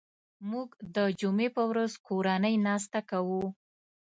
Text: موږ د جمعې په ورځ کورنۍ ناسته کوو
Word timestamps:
موږ 0.51 0.69
د 0.95 0.97
جمعې 1.19 1.49
په 1.55 1.63
ورځ 1.69 1.91
کورنۍ 2.07 2.55
ناسته 2.67 2.99
کوو 3.09 3.43